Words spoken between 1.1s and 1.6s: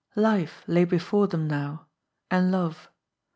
them